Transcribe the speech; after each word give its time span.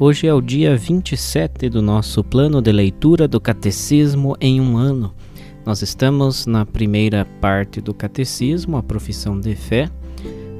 Hoje 0.00 0.28
é 0.28 0.32
o 0.32 0.40
dia 0.40 0.76
27 0.76 1.68
do 1.68 1.82
nosso 1.82 2.22
plano 2.22 2.62
de 2.62 2.70
leitura 2.70 3.26
do 3.26 3.40
Catecismo 3.40 4.36
em 4.40 4.60
um 4.60 4.76
ano. 4.76 5.12
Nós 5.66 5.82
estamos 5.82 6.46
na 6.46 6.64
primeira 6.64 7.24
parte 7.40 7.80
do 7.80 7.92
Catecismo, 7.92 8.76
a 8.76 8.82
profissão 8.82 9.40
de 9.40 9.56
fé, 9.56 9.90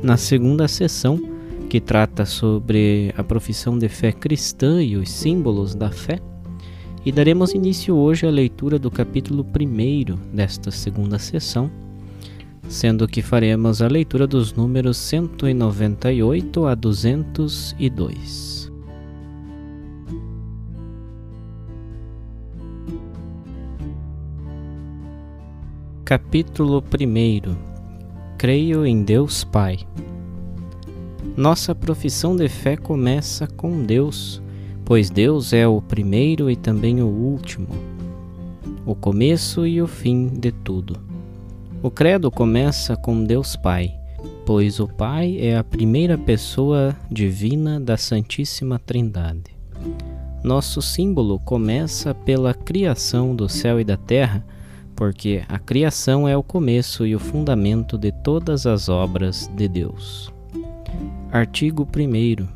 na 0.03 0.17
segunda 0.17 0.67
sessão, 0.67 1.22
que 1.70 1.78
trata 1.80 2.27
sobre 2.27 3.14
a 3.17 3.22
profissão 3.22 3.78
de 3.78 3.89
fé 3.89 4.11
cristã 4.11 4.83
e 4.83 4.97
os 4.97 5.08
símbolos 5.08 5.73
da 5.73 5.92
fé. 5.92 6.19
E 7.06 7.12
daremos 7.12 7.55
início 7.55 7.95
hoje 7.95 8.27
à 8.27 8.30
leitura 8.30 8.77
do 8.77 8.91
capítulo 8.91 9.47
1 9.47 10.34
desta 10.34 10.73
segunda 10.73 11.17
sessão, 11.17 11.70
sendo 12.69 13.06
que 13.06 13.23
faremos 13.23 13.83
a 13.83 13.86
leitura 13.86 14.27
dos 14.27 14.52
números 14.52 14.97
198 14.97 16.67
a 16.67 16.75
202. 16.75 18.58
Capítulo 26.09 26.83
1 26.83 27.55
Creio 28.39 28.87
em 28.87 29.03
Deus 29.03 29.45
Pai. 29.45 29.81
Nossa 31.37 31.75
profissão 31.75 32.34
de 32.34 32.48
fé 32.48 32.78
começa 32.78 33.47
com 33.47 33.83
Deus, 33.84 34.41
pois 34.86 35.11
Deus 35.11 35.53
é 35.53 35.69
o 35.69 35.83
primeiro 35.83 36.51
e 36.51 36.56
também 36.56 37.03
o 37.03 37.09
último, 37.09 37.69
o 38.86 38.95
começo 38.95 39.67
e 39.67 39.83
o 39.83 39.86
fim 39.86 40.29
de 40.29 40.51
tudo. 40.51 40.98
O 41.83 41.91
credo 41.91 42.31
começa 42.31 42.97
com 42.97 43.23
Deus 43.23 43.55
Pai, 43.55 43.95
pois 44.47 44.80
o 44.80 44.89
Pai 44.89 45.36
é 45.39 45.58
a 45.58 45.63
primeira 45.63 46.17
pessoa 46.17 46.97
divina 47.11 47.79
da 47.79 47.98
Santíssima 47.98 48.79
Trindade. 48.79 49.55
Nosso 50.42 50.80
símbolo 50.80 51.39
começa 51.39 52.14
pela 52.14 52.55
criação 52.55 53.36
do 53.36 53.47
céu 53.47 53.79
e 53.79 53.85
da 53.85 53.98
terra 53.98 54.42
porque 54.98 55.45
a 55.48 55.61
criação 55.61 56.27
é 56.27 56.36
o 56.36 56.42
começo 56.42 57.07
e 57.07 57.14
o 57.14 57.20
fundamento 57.20 57.97
de 57.97 58.11
todas 58.11 58.67
as 58.67 58.89
obras 58.89 59.48
de 59.55 59.69
Deus. 59.69 60.29
Artigo 61.31 61.86
1. 61.86 62.48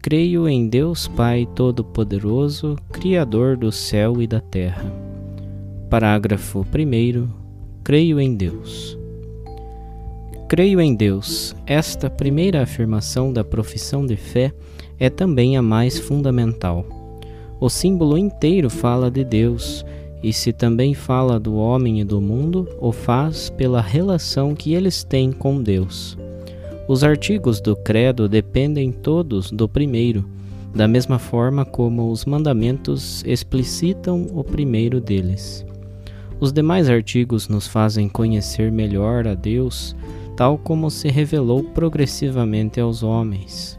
Creio 0.00 0.48
em 0.48 0.66
Deus 0.66 1.06
Pai 1.06 1.46
Todo-Poderoso, 1.54 2.76
Criador 2.90 3.58
do 3.58 3.70
céu 3.70 4.22
e 4.22 4.26
da 4.26 4.40
terra. 4.40 4.90
Parágrafo 5.90 6.60
1. 6.60 7.28
Creio 7.84 8.18
em 8.18 8.34
Deus. 8.34 8.98
Creio 10.48 10.80
em 10.80 10.94
Deus. 10.94 11.54
Esta 11.66 12.08
primeira 12.08 12.62
afirmação 12.62 13.30
da 13.30 13.44
profissão 13.44 14.06
de 14.06 14.16
fé 14.16 14.50
é 14.98 15.10
também 15.10 15.58
a 15.58 15.62
mais 15.62 15.98
fundamental. 15.98 16.86
O 17.60 17.68
símbolo 17.68 18.16
inteiro 18.16 18.70
fala 18.70 19.10
de 19.10 19.22
Deus 19.22 19.84
e 20.24 20.32
se 20.32 20.54
também 20.54 20.94
fala 20.94 21.38
do 21.38 21.54
homem 21.56 22.00
e 22.00 22.04
do 22.04 22.18
mundo, 22.18 22.66
o 22.80 22.90
faz 22.90 23.50
pela 23.50 23.82
relação 23.82 24.54
que 24.54 24.72
eles 24.72 25.04
têm 25.04 25.30
com 25.30 25.62
Deus. 25.62 26.16
Os 26.88 27.04
artigos 27.04 27.60
do 27.60 27.76
Credo 27.76 28.26
dependem 28.26 28.90
todos 28.90 29.50
do 29.50 29.68
primeiro, 29.68 30.24
da 30.74 30.88
mesma 30.88 31.18
forma 31.18 31.62
como 31.66 32.10
os 32.10 32.24
mandamentos 32.24 33.22
explicitam 33.26 34.26
o 34.32 34.42
primeiro 34.42 34.98
deles. 34.98 35.62
Os 36.40 36.54
demais 36.54 36.88
artigos 36.88 37.46
nos 37.46 37.66
fazem 37.66 38.08
conhecer 38.08 38.72
melhor 38.72 39.28
a 39.28 39.34
Deus, 39.34 39.94
tal 40.38 40.56
como 40.56 40.90
se 40.90 41.10
revelou 41.10 41.62
progressivamente 41.62 42.80
aos 42.80 43.02
homens. 43.02 43.78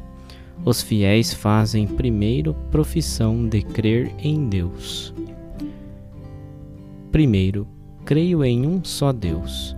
Os 0.63 0.79
fiéis 0.79 1.33
fazem 1.33 1.87
primeiro 1.87 2.53
profissão 2.69 3.49
de 3.49 3.63
crer 3.63 4.13
em 4.19 4.47
Deus. 4.47 5.11
Primeiro, 7.15 7.65
creio 8.03 8.43
em 8.43 8.67
um 8.67 8.83
só 8.83 9.13
Deus. 9.13 9.73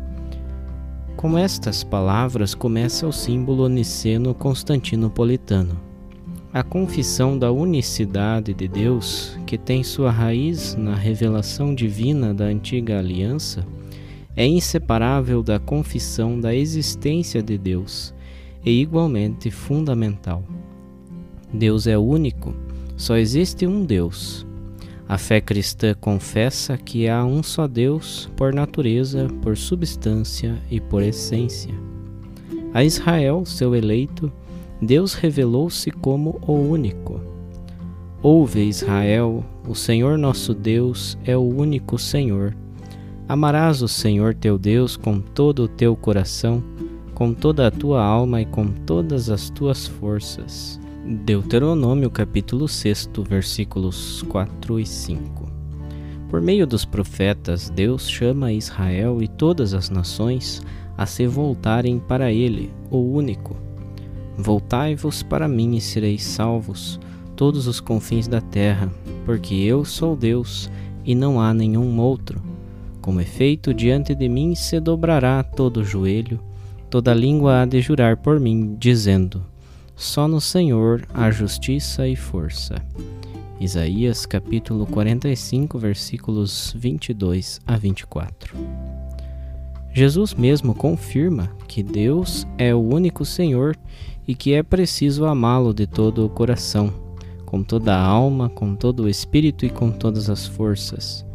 Com 1.16 1.38
estas 1.38 1.84
palavras 1.84 2.56
começa 2.56 3.08
o 3.08 3.14
símbolo 3.14 3.70
niceno 3.70 4.34
constantinopolitano. 4.34 5.80
A 6.52 6.64
confissão 6.64 7.38
da 7.38 7.52
unicidade 7.52 8.56
de 8.56 8.68
Deus, 8.68 9.38
que 9.46 9.56
tem 9.56 9.84
sua 9.84 10.09
raiz 10.09 10.74
na 10.74 10.96
revelação 10.96 11.75
divina 11.75 12.34
da 12.34 12.46
antiga 12.46 12.98
aliança, 12.98 13.64
é 14.36 14.48
inseparável 14.48 15.44
da 15.44 15.59
confissão 15.59 16.42
da 16.42 16.56
existência 16.56 17.44
de 17.44 17.56
Deus 17.56 18.16
e 18.66 18.81
igualmente 18.81 19.52
fundamental. 19.52 20.44
Deus 21.54 21.86
é 21.86 22.00
único, 22.00 22.56
só 22.96 23.16
existe 23.16 23.68
um 23.68 23.86
Deus, 23.86 24.47
a 25.07 25.18
fé 25.18 25.40
cristã 25.40 25.94
confessa 25.94 26.78
que 26.78 27.07
há 27.07 27.23
um 27.23 27.41
só 27.41 27.66
Deus 27.66 28.29
por 28.35 28.53
natureza, 28.53 29.28
por 29.41 29.56
substância 29.56 30.62
e 30.69 30.81
por 30.81 31.01
essência. 31.01 31.73
A 32.73 32.84
Israel, 32.84 33.45
seu 33.45 33.73
eleito, 33.73 34.31
Deus 34.81 35.13
revelou-se 35.13 35.90
como 35.91 36.40
o 36.45 36.53
único. 36.53 37.22
Ouve, 38.22 38.68
Israel, 38.68 39.45
o 39.68 39.73
Senhor 39.73 40.18
nosso 40.18 40.53
Deus 40.53 41.18
é 41.24 41.38
o 41.38 41.41
único 41.41 41.97
Senhor. 41.97 42.56
Amarás 43.29 43.81
o 43.81 43.88
Senhor 43.88 44.35
teu 44.35 44.57
Deus 44.57 44.97
com 44.97 45.19
todo 45.19 45.63
o 45.63 45.68
teu 45.68 45.95
coração, 45.95 46.62
com 47.13 47.34
toda 47.34 47.68
a 47.68 47.72
tua 47.72 48.03
alma 48.03 48.41
e 48.41 48.45
com 48.45 48.68
todas 48.68 49.29
as 49.29 49.50
tuas 49.50 49.88
forças. 49.88 50.79
Deuteronômio 51.09 52.12
capítulo 52.12 52.68
6, 52.68 53.12
versículos 53.29 54.23
4 54.23 54.78
e 54.78 54.85
5. 54.85 55.50
Por 56.30 56.42
meio 56.42 56.68
dos 56.68 56.83
profetas, 56.83 57.69
Deus 57.69 58.09
chama 58.09 58.51
Israel 58.51 59.24
e 59.24 59.27
todas 59.30 59.74
as 59.74 59.89
nações 59.89 60.62
a 60.98 61.06
se 61.06 61.25
voltarem 61.25 61.98
para 61.98 62.30
Ele, 62.30 62.74
o 62.92 62.98
único. 62.98 63.56
Voltai-vos 64.38 65.24
para 65.24 65.48
mim 65.48 65.77
e 65.77 65.81
sereis 65.81 66.24
salvos, 66.25 67.00
todos 67.38 67.68
os 67.68 67.80
confins 67.80 68.27
da 68.27 68.42
terra, 68.42 68.92
porque 69.25 69.56
eu 69.56 69.86
sou 69.86 70.13
Deus 70.13 70.69
e 71.06 71.15
não 71.15 71.39
há 71.39 71.54
nenhum 71.54 72.01
outro. 72.01 72.42
Como 73.00 73.21
efeito, 73.21 73.74
diante 73.74 74.13
de 74.13 74.27
mim 74.27 74.56
se 74.56 74.77
dobrará 74.81 75.42
todo 75.42 75.77
o 75.77 75.86
joelho, 75.86 76.38
toda 76.89 77.13
língua 77.13 77.62
há 77.62 77.65
de 77.65 77.80
jurar 77.80 78.18
por 78.18 78.42
mim, 78.42 78.75
dizendo: 78.77 79.42
só 79.97 80.27
no 80.27 80.39
Senhor 80.39 81.07
há 81.11 81.31
justiça 81.31 82.07
e 82.07 82.15
força. 82.15 82.75
Isaías 83.59 84.27
capítulo 84.27 84.85
45, 84.85 85.79
versículos 85.79 86.71
22 86.77 87.59
a 87.65 87.75
24. 87.75 88.55
Jesus 89.91 90.35
mesmo 90.35 90.75
confirma 90.75 91.51
que 91.67 91.81
Deus 91.81 92.45
é 92.59 92.75
o 92.75 92.79
único 92.79 93.25
Senhor 93.25 93.75
e 94.27 94.35
que 94.35 94.53
é 94.53 94.61
preciso 94.61 95.25
amá-lo 95.25 95.73
de 95.73 95.88
todo 95.88 96.23
o 96.23 96.29
coração, 96.29 96.94
com 97.44 97.63
toda 97.63 97.95
a 97.95 97.99
alma, 97.99 98.49
com 98.49 98.75
todo 98.75 99.03
o 99.03 99.09
espírito 99.09 99.65
e 99.65 99.69
com 99.71 99.89
todas 99.89 100.29
as 100.29 100.45
forças. 100.45 101.25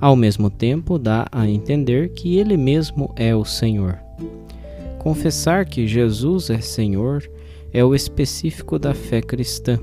Ao 0.00 0.16
mesmo 0.16 0.48
tempo, 0.48 0.98
dá 0.98 1.26
a 1.30 1.46
entender 1.46 2.14
que 2.14 2.38
Ele 2.38 2.56
mesmo 2.56 3.12
é 3.14 3.36
o 3.36 3.44
Senhor. 3.44 3.98
Confessar 4.98 5.66
que 5.66 5.86
Jesus 5.86 6.48
é 6.48 6.62
Senhor 6.62 7.22
é 7.72 7.84
o 7.84 7.94
específico 7.94 8.78
da 8.78 8.94
fé 8.94 9.20
cristã. 9.20 9.78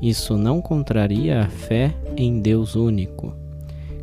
Isso 0.00 0.36
não 0.36 0.60
contraria 0.60 1.42
a 1.42 1.48
fé 1.48 1.94
em 2.16 2.40
Deus 2.40 2.74
único. 2.74 3.34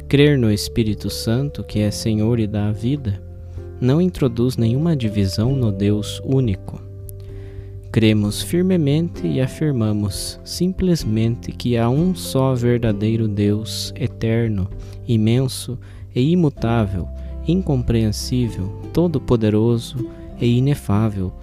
Crer 0.07 0.37
no 0.37 0.51
Espírito 0.51 1.09
Santo, 1.09 1.63
que 1.63 1.79
é 1.79 1.91
Senhor 1.91 2.39
e 2.39 2.47
dá 2.47 2.69
a 2.69 2.71
vida, 2.71 3.21
não 3.79 4.01
introduz 4.01 4.57
nenhuma 4.57 4.95
divisão 4.95 5.55
no 5.55 5.71
Deus 5.71 6.21
único. 6.25 6.81
Cremos 7.91 8.41
firmemente 8.41 9.25
e 9.25 9.41
afirmamos 9.41 10.39
simplesmente 10.43 11.51
que 11.51 11.75
há 11.75 11.89
um 11.89 12.13
só 12.13 12.53
verdadeiro 12.53 13.27
Deus, 13.27 13.91
eterno, 13.95 14.69
imenso 15.07 15.77
e 16.13 16.31
imutável, 16.31 17.07
incompreensível, 17.47 18.67
todo-poderoso 18.93 20.07
e 20.39 20.57
inefável, 20.57 21.33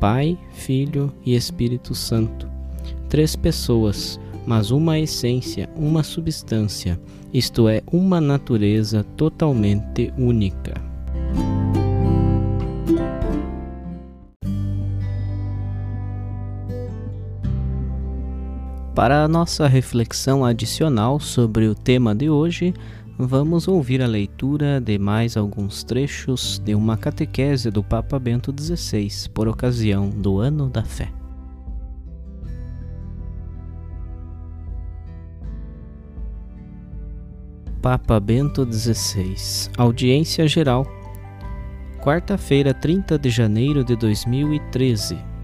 Pai, 0.00 0.38
Filho 0.52 1.12
e 1.24 1.34
Espírito 1.34 1.94
Santo. 1.94 2.48
Três 3.08 3.34
pessoas, 3.34 4.20
mas 4.46 4.70
uma 4.70 4.98
essência, 4.98 5.68
uma 5.74 6.02
substância, 6.02 7.00
isto 7.32 7.68
é, 7.68 7.82
uma 7.92 8.20
natureza 8.20 9.02
totalmente 9.16 10.12
única. 10.16 10.74
Para 18.94 19.22
a 19.22 19.28
nossa 19.28 19.66
reflexão 19.68 20.44
adicional 20.44 21.20
sobre 21.20 21.68
o 21.68 21.74
tema 21.74 22.14
de 22.14 22.28
hoje, 22.28 22.74
vamos 23.18 23.66
ouvir 23.66 24.00
a 24.00 24.06
leitura 24.06 24.80
de 24.80 24.96
mais 24.96 25.36
alguns 25.36 25.82
trechos 25.82 26.60
de 26.64 26.72
uma 26.72 26.96
catequese 26.96 27.68
do 27.68 27.82
Papa 27.82 28.16
Bento 28.16 28.54
XVI 28.56 29.28
por 29.34 29.48
ocasião 29.48 30.08
do 30.08 30.38
Ano 30.38 30.70
da 30.70 30.84
Fé. 30.84 31.10
Papa 37.82 38.20
Bento 38.20 38.66
XVI 38.70 39.70
Audiência 39.76 40.46
Geral 40.46 40.86
Quarta-feira, 42.02 42.74
30 42.74 43.18
de 43.18 43.30
janeiro 43.30 43.84
de 43.84 43.96
2013 43.96 45.37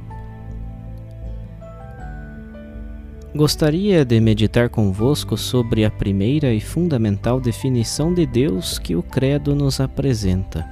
Gostaria 3.37 4.05
de 4.05 4.21
meditar 4.21 4.69
convosco 4.69 5.37
sobre 5.37 5.85
a 5.85 5.91
primeira 5.91 6.55
e 6.55 6.61
fundamental 6.61 7.41
definição 7.41 8.15
de 8.15 8.25
Deus 8.25 8.79
que 8.79 8.95
o 8.95 9.03
Credo 9.03 9.57
nos 9.57 9.81
apresenta. 9.81 10.65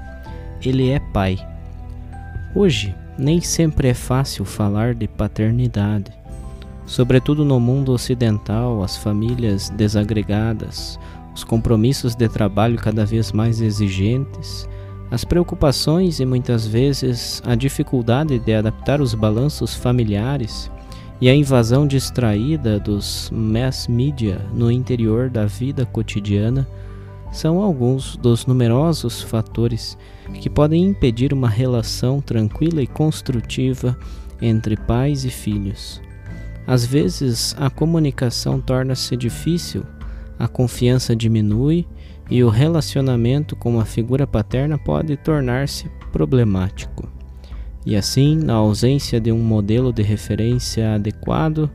Ele 0.65 0.91
é 0.91 1.01
Pai. 1.01 1.37
Hoje, 2.55 2.95
nem 3.19 3.41
sempre 3.41 3.89
é 3.89 3.95
fácil 3.95 4.45
falar 4.45 4.95
de 4.95 5.09
paternidade. 5.09 6.13
Sobretudo 6.87 7.45
no 7.45 7.59
mundo 7.59 7.91
ocidental, 7.91 8.81
as 8.85 8.97
famílias 8.97 9.69
desagregadas, 9.71 11.01
os 11.35 11.43
compromissos 11.43 12.15
de 12.15 12.29
trabalho 12.29 12.79
cada 12.79 13.05
vez 13.05 13.33
mais 13.33 13.61
exigentes, 13.61 14.69
as 15.11 15.25
preocupações 15.25 16.21
e 16.21 16.25
muitas 16.25 16.65
vezes 16.65 17.43
a 17.45 17.57
dificuldade 17.57 18.39
de 18.39 18.55
adaptar 18.55 19.01
os 19.01 19.15
balanços 19.15 19.75
familiares 19.75 20.71
e 21.23 21.29
a 21.29 21.35
invasão 21.37 21.87
distraída 21.87 22.81
dos 22.81 23.31
mass 23.31 23.87
media 23.87 24.45
no 24.53 24.73
interior 24.73 25.31
da 25.31 25.47
vida 25.47 25.87
cotidiana 25.87 26.67
são 27.31 27.63
alguns 27.63 28.17
dos 28.17 28.45
numerosos 28.45 29.23
fatores 29.23 29.97
que 30.41 30.51
podem 30.51 30.83
impedir 30.83 31.33
uma 31.33 31.49
relação 31.49 32.21
tranquila 32.21 32.83
e 32.83 32.89
construtiva 32.89 33.97
entre 34.41 34.77
pais 34.77 35.25
e 35.25 35.31
filhos. 35.31 36.03
Às 36.67 36.85
vezes, 36.85 37.55
a 37.57 37.71
comunicação 37.71 38.61
torna-se 38.61 39.17
difícil, 39.17 39.85
a 40.37 40.49
confiança 40.49 41.15
diminui 41.15 41.87
e 42.29 42.43
o 42.43 42.49
relacionamento 42.49 43.55
com 43.55 43.79
a 43.79 43.85
figura 43.85 44.27
paterna 44.27 44.77
pode 44.77 45.17
tornar-se 45.19 45.89
problemático. 46.11 47.22
E 47.85 47.97
assim, 47.97 48.37
na 48.37 48.55
ausência 48.55 49.21
de 49.21 49.33
um 49.33 49.39
modelo 49.39 49.93
de 49.93 50.03
referência 50.03 50.95
adequado, 50.95 51.71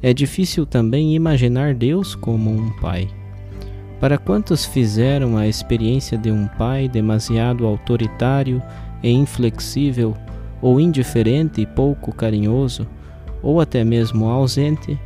é 0.00 0.14
difícil 0.14 0.64
também 0.64 1.14
imaginar 1.14 1.74
Deus 1.74 2.14
como 2.14 2.50
um 2.50 2.70
pai. 2.80 3.08
Para 4.00 4.16
quantos 4.16 4.64
fizeram 4.64 5.36
a 5.36 5.48
experiência 5.48 6.16
de 6.16 6.30
um 6.30 6.46
pai 6.46 6.88
demasiado 6.88 7.66
autoritário 7.66 8.62
e 9.02 9.10
inflexível, 9.10 10.16
ou 10.62 10.78
indiferente 10.80 11.60
e 11.60 11.66
pouco 11.66 12.12
carinhoso, 12.12 12.86
ou 13.42 13.60
até 13.60 13.82
mesmo 13.84 14.26
ausente, 14.26 14.98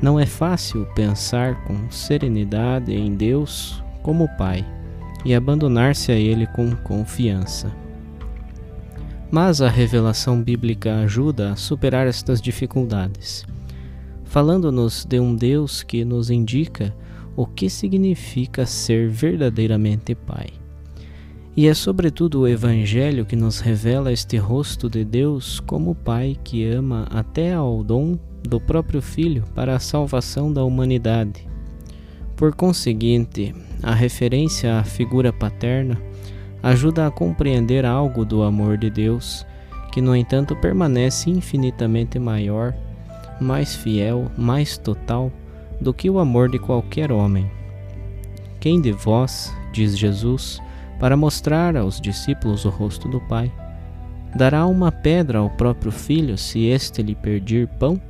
não 0.00 0.18
é 0.18 0.26
fácil 0.26 0.84
pensar 0.96 1.64
com 1.64 1.90
serenidade 1.90 2.92
em 2.92 3.14
Deus 3.14 3.82
como 4.02 4.28
Pai 4.36 4.66
e 5.24 5.32
abandonar-se 5.34 6.10
a 6.10 6.16
Ele 6.16 6.46
com 6.48 6.74
confiança. 6.76 7.81
Mas 9.32 9.62
a 9.62 9.68
revelação 9.70 10.42
bíblica 10.42 10.96
ajuda 10.96 11.52
a 11.52 11.56
superar 11.56 12.06
estas 12.06 12.38
dificuldades, 12.38 13.46
falando-nos 14.24 15.06
de 15.06 15.18
um 15.18 15.34
Deus 15.34 15.82
que 15.82 16.04
nos 16.04 16.28
indica 16.28 16.94
o 17.34 17.46
que 17.46 17.70
significa 17.70 18.66
ser 18.66 19.08
verdadeiramente 19.08 20.14
Pai. 20.14 20.48
E 21.56 21.66
é 21.66 21.72
sobretudo 21.72 22.40
o 22.40 22.46
Evangelho 22.46 23.24
que 23.24 23.34
nos 23.34 23.58
revela 23.58 24.12
este 24.12 24.36
rosto 24.36 24.86
de 24.90 25.02
Deus 25.02 25.60
como 25.60 25.94
Pai 25.94 26.36
que 26.44 26.66
ama 26.66 27.06
até 27.10 27.54
ao 27.54 27.82
dom 27.82 28.18
do 28.42 28.60
próprio 28.60 29.00
Filho 29.00 29.44
para 29.54 29.74
a 29.74 29.80
salvação 29.80 30.52
da 30.52 30.62
humanidade. 30.62 31.48
Por 32.36 32.54
conseguinte, 32.54 33.54
a 33.82 33.94
referência 33.94 34.78
à 34.78 34.84
figura 34.84 35.32
paterna 35.32 35.98
ajuda 36.62 37.06
a 37.06 37.10
compreender 37.10 37.84
algo 37.84 38.24
do 38.24 38.42
amor 38.42 38.78
de 38.78 38.88
Deus, 38.88 39.44
que 39.90 40.00
no 40.00 40.14
entanto 40.14 40.54
permanece 40.56 41.28
infinitamente 41.28 42.18
maior, 42.18 42.74
mais 43.40 43.74
fiel, 43.74 44.30
mais 44.36 44.78
total 44.78 45.30
do 45.80 45.92
que 45.92 46.08
o 46.08 46.18
amor 46.18 46.48
de 46.48 46.58
qualquer 46.58 47.10
homem. 47.10 47.50
Quem 48.60 48.80
de 48.80 48.92
vós, 48.92 49.52
diz 49.72 49.98
Jesus, 49.98 50.60
para 51.00 51.16
mostrar 51.16 51.76
aos 51.76 52.00
discípulos 52.00 52.64
o 52.64 52.70
rosto 52.70 53.08
do 53.08 53.20
Pai, 53.22 53.50
dará 54.36 54.64
uma 54.66 54.92
pedra 54.92 55.40
ao 55.40 55.50
próprio 55.50 55.90
filho 55.90 56.38
se 56.38 56.66
este 56.66 57.02
lhe 57.02 57.14
pedir 57.14 57.66
pão? 57.66 58.00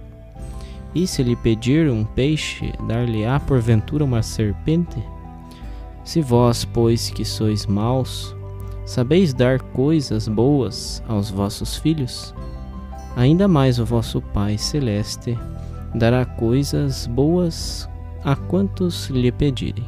E 0.94 1.06
se 1.06 1.22
lhe 1.22 1.34
pedir 1.34 1.90
um 1.90 2.04
peixe, 2.04 2.70
dar-lhe-á 2.86 3.40
porventura 3.40 4.04
uma 4.04 4.22
serpente? 4.22 5.02
Se 6.04 6.20
vós, 6.20 6.66
pois 6.66 7.08
que 7.08 7.24
sois 7.24 7.64
maus, 7.64 8.36
Sabeis 8.84 9.32
dar 9.32 9.60
coisas 9.60 10.26
boas 10.26 11.02
aos 11.06 11.30
vossos 11.30 11.76
filhos? 11.76 12.34
Ainda 13.16 13.46
mais 13.46 13.78
o 13.78 13.84
vosso 13.84 14.20
Pai 14.20 14.58
Celeste 14.58 15.38
dará 15.94 16.24
coisas 16.24 17.06
boas 17.06 17.88
a 18.24 18.34
quantos 18.34 19.08
lhe 19.08 19.30
pedirem. 19.30 19.86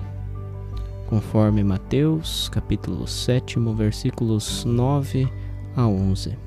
Conforme 1.06 1.64
Mateus, 1.64 2.48
capítulo 2.48 3.06
7, 3.06 3.58
versículos 3.74 4.64
9 4.64 5.28
a 5.76 5.86
11. 5.86 6.38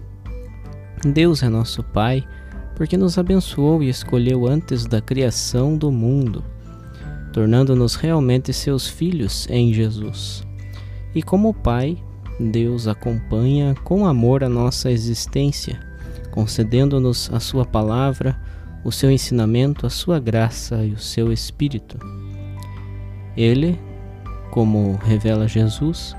Deus 1.13 1.43
é 1.43 1.49
nosso 1.49 1.83
Pai 1.83 2.23
porque 2.75 2.95
nos 2.95 3.17
abençoou 3.17 3.81
e 3.81 3.89
escolheu 3.89 4.47
antes 4.47 4.85
da 4.85 5.01
criação 5.01 5.75
do 5.75 5.91
mundo, 5.91 6.43
tornando-nos 7.33 7.95
realmente 7.95 8.53
seus 8.53 8.87
filhos 8.87 9.47
em 9.49 9.73
Jesus. 9.73 10.45
E 11.15 11.23
como 11.23 11.53
Pai, 11.53 11.97
Deus 12.39 12.87
acompanha 12.87 13.75
com 13.83 14.05
amor 14.05 14.43
a 14.43 14.49
nossa 14.49 14.91
existência, 14.91 15.79
concedendo-nos 16.31 17.31
a 17.33 17.39
Sua 17.39 17.65
palavra, 17.65 18.39
o 18.83 18.91
seu 18.91 19.11
ensinamento, 19.11 19.85
a 19.85 19.89
sua 19.89 20.19
graça 20.19 20.85
e 20.85 20.91
o 20.91 20.99
seu 20.99 21.33
espírito. 21.33 21.97
Ele, 23.35 23.79
como 24.51 24.95
revela 25.03 25.47
Jesus, 25.47 26.15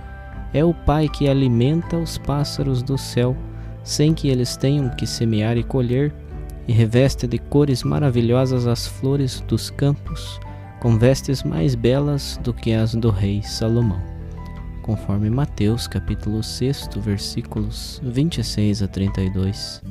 é 0.53 0.65
o 0.65 0.75
Pai 0.75 1.09
que 1.09 1.29
alimenta 1.29 1.97
os 1.97 2.19
pássaros 2.19 2.83
do 2.83 2.99
céu 2.99 3.37
sem 3.83 4.13
que 4.13 4.29
eles 4.29 4.55
tenham 4.55 4.91
que 4.91 5.07
semear 5.07 5.57
e 5.57 5.63
colher, 5.63 6.13
e 6.67 6.73
reveste 6.73 7.27
de 7.27 7.39
cores 7.39 7.83
maravilhosas 7.83 8.67
as 8.67 8.87
flores 8.87 9.43
dos 9.49 9.71
campos, 9.71 10.39
com 10.79 10.99
vestes 10.99 11.43
mais 11.43 11.75
belas 11.75 12.39
do 12.45 12.53
que 12.53 12.75
as 12.75 12.95
do 12.95 13.09
rei 13.09 13.43
Salomão 13.43 14.18
conforme 14.89 15.29
Mateus 15.29 15.87
capítulo 15.87 16.43
6, 16.43 16.89
versículos 16.97 18.01
26 18.03 18.83
a 18.83 18.89
32. 18.89 19.83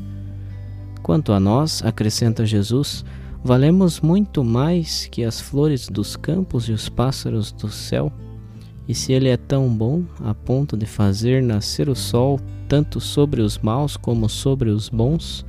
Quanto 1.04 1.34
a 1.34 1.40
nós, 1.40 1.84
acrescenta 1.86 2.44
Jesus, 2.48 3.06
valemos 3.44 4.02
muito 4.02 4.44
mais 4.44 5.08
que 5.12 5.24
as 5.24 5.40
flores 5.40 5.88
dos 5.88 6.16
campos 6.16 6.68
e 6.68 6.72
os 6.72 6.90
pássaros 6.90 7.52
do 7.52 7.70
céu. 7.70 8.12
E 8.88 8.96
se 8.96 9.14
ele 9.14 9.30
é 9.30 9.38
tão 9.38 9.70
bom 9.70 10.02
a 10.26 10.34
ponto 10.34 10.76
de 10.76 10.88
fazer 10.88 11.44
nascer 11.44 11.90
o 11.90 11.96
sol 11.96 12.40
tanto 12.68 13.00
sobre 13.00 13.44
os 13.44 13.60
maus 13.60 13.96
como 13.96 14.28
sobre 14.28 14.72
os 14.72 14.90
bons, 14.90 15.46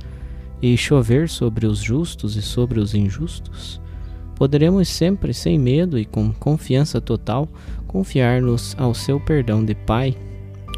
e 0.61 0.77
chover 0.77 1.27
sobre 1.27 1.65
os 1.65 1.79
justos 1.79 2.35
e 2.35 2.41
sobre 2.43 2.79
os 2.79 2.93
injustos, 2.93 3.81
poderemos 4.39 4.87
sempre, 4.87 5.33
sem 5.33 5.59
medo 5.59 5.99
e 5.99 6.05
com 6.05 6.31
confiança 6.31 7.01
total, 7.01 7.45
confiar-nos 7.85 8.73
ao 8.79 8.93
seu 8.93 9.19
perdão 9.19 9.65
de 9.65 9.75
Pai 9.75 10.15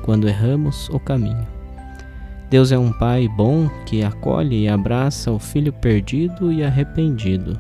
quando 0.03 0.27
erramos 0.27 0.89
o 0.89 0.99
caminho. 0.99 1.47
Deus 2.49 2.71
é 2.71 2.77
um 2.77 2.91
Pai 2.91 3.27
bom 3.27 3.69
que 3.85 4.03
acolhe 4.03 4.63
e 4.63 4.67
abraça 4.67 5.31
o 5.31 5.37
filho 5.37 5.71
perdido 5.71 6.51
e 6.51 6.63
arrependido. 6.63 7.57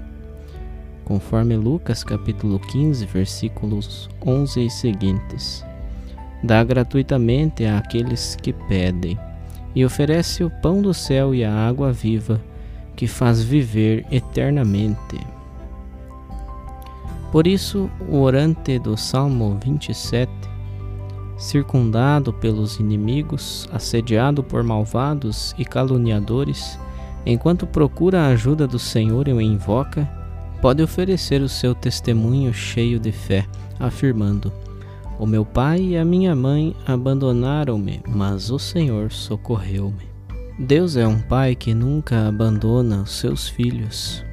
Conforme 1.05 1.55
Lucas 1.55 2.03
capítulo 2.03 2.59
15, 2.59 3.05
versículos 3.05 4.09
11 4.25 4.65
e 4.65 4.69
seguintes. 4.71 5.63
Dá 6.43 6.63
gratuitamente 6.63 7.63
àqueles 7.65 8.35
que 8.35 8.51
pedem 8.51 9.19
e 9.75 9.85
oferece 9.85 10.43
o 10.43 10.49
pão 10.49 10.81
do 10.81 10.95
céu 10.95 11.35
e 11.35 11.43
a 11.43 11.53
água 11.53 11.93
viva 11.93 12.41
que 12.95 13.05
faz 13.05 13.43
viver 13.43 14.03
eternamente. 14.11 15.19
Por 17.31 17.47
isso, 17.47 17.89
o 18.09 18.19
orante 18.19 18.77
do 18.77 18.97
Salmo 18.97 19.57
27, 19.63 20.29
circundado 21.37 22.33
pelos 22.33 22.77
inimigos, 22.77 23.69
assediado 23.71 24.43
por 24.43 24.63
malvados 24.63 25.55
e 25.57 25.63
caluniadores, 25.63 26.77
enquanto 27.25 27.65
procura 27.65 28.21
a 28.21 28.27
ajuda 28.27 28.67
do 28.67 28.77
Senhor 28.77 29.29
e 29.29 29.33
o 29.33 29.39
invoca, 29.39 30.09
pode 30.61 30.83
oferecer 30.83 31.41
o 31.41 31.47
seu 31.47 31.73
testemunho 31.73 32.53
cheio 32.53 32.99
de 32.99 33.13
fé, 33.13 33.45
afirmando: 33.79 34.51
o 35.17 35.25
meu 35.25 35.45
pai 35.45 35.79
e 35.79 35.97
a 35.97 36.03
minha 36.03 36.35
mãe 36.35 36.75
abandonaram-me, 36.85 38.01
mas 38.07 38.51
o 38.51 38.59
Senhor 38.59 39.11
socorreu-me. 39.11 40.09
Deus 40.59 40.97
é 40.97 41.07
um 41.07 41.19
pai 41.19 41.55
que 41.55 41.73
nunca 41.73 42.27
abandona 42.27 43.03
os 43.03 43.11
seus 43.11 43.47
filhos. 43.47 44.23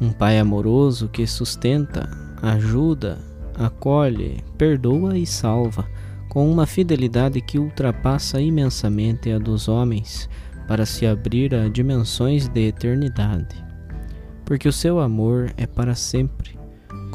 Um 0.00 0.10
pai 0.12 0.38
amoroso 0.38 1.08
que 1.08 1.26
sustenta, 1.26 2.08
ajuda, 2.42 3.18
acolhe, 3.58 4.44
perdoa 4.58 5.16
e 5.16 5.26
salva, 5.26 5.88
com 6.28 6.50
uma 6.50 6.66
fidelidade 6.66 7.40
que 7.40 7.58
ultrapassa 7.58 8.40
imensamente 8.40 9.30
a 9.30 9.38
dos 9.38 9.68
homens, 9.68 10.28
para 10.68 10.84
se 10.84 11.06
abrir 11.06 11.54
a 11.54 11.68
dimensões 11.68 12.48
de 12.48 12.68
eternidade. 12.68 13.64
Porque 14.44 14.68
o 14.68 14.72
seu 14.72 15.00
amor 15.00 15.52
é 15.56 15.66
para 15.66 15.94
sempre 15.94 16.56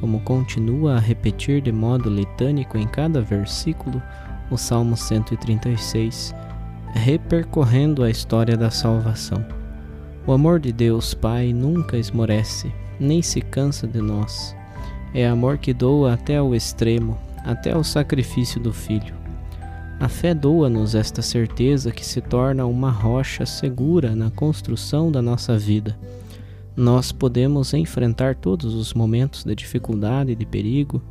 como 0.01 0.19
continua 0.21 0.95
a 0.95 0.99
repetir 0.99 1.61
de 1.61 1.71
modo 1.71 2.09
litânico 2.09 2.75
em 2.75 2.87
cada 2.87 3.21
versículo 3.21 4.01
o 4.49 4.57
Salmo 4.57 4.97
136, 4.97 6.33
repercorrendo 6.93 8.03
a 8.03 8.09
história 8.09 8.57
da 8.57 8.71
salvação. 8.71 9.60
O 10.25 10.31
amor 10.31 10.59
de 10.59 10.71
Deus 10.71 11.13
Pai 11.13 11.51
nunca 11.51 11.97
esmorece, 11.97 12.71
nem 12.99 13.21
se 13.21 13.41
cansa 13.41 13.87
de 13.87 14.01
nós. 14.01 14.55
É 15.13 15.27
amor 15.27 15.57
que 15.57 15.73
doa 15.73 16.13
até 16.13 16.41
o 16.41 16.55
extremo, 16.55 17.17
até 17.43 17.75
o 17.75 17.83
sacrifício 17.83 18.59
do 18.59 18.71
Filho. 18.71 19.13
A 19.99 20.07
fé 20.07 20.33
doa-nos 20.33 20.95
esta 20.95 21.21
certeza 21.21 21.91
que 21.91 22.05
se 22.05 22.21
torna 22.21 22.65
uma 22.65 22.89
rocha 22.89 23.45
segura 23.45 24.15
na 24.15 24.31
construção 24.31 25.11
da 25.11 25.21
nossa 25.21 25.57
vida 25.57 25.95
nós 26.75 27.11
podemos 27.11 27.73
enfrentar 27.73 28.35
todos 28.35 28.73
os 28.73 28.93
momentos 28.93 29.43
de 29.43 29.53
dificuldade 29.53 30.31
e 30.31 30.35
de 30.35 30.45
perigo, 30.45 31.01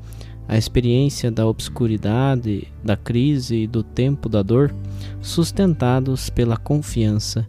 a 0.49 0.57
experiência 0.57 1.31
da 1.31 1.47
obscuridade, 1.47 2.67
da 2.83 2.97
crise 2.97 3.57
e 3.57 3.67
do 3.67 3.83
tempo 3.83 4.29
da 4.29 4.43
dor, 4.43 4.75
sustentados 5.21 6.31
pela 6.31 6.57
confiança 6.57 7.47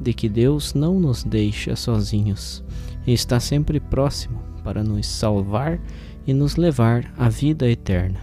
de 0.00 0.12
que 0.12 0.28
Deus 0.28 0.74
não 0.74 0.98
nos 0.98 1.24
deixa 1.24 1.76
sozinhos 1.76 2.62
e 3.06 3.12
está 3.12 3.38
sempre 3.40 3.80
próximo 3.80 4.40
para 4.62 4.82
nos 4.82 5.06
salvar 5.06 5.78
e 6.26 6.32
nos 6.32 6.56
levar 6.56 7.12
à 7.16 7.28
vida 7.28 7.68
eterna. 7.70 8.20